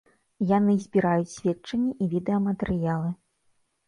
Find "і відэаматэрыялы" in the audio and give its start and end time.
2.05-3.13